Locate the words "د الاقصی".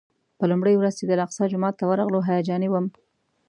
1.05-1.45